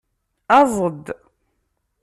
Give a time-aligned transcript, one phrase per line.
[0.57, 1.05] Aẓ-d.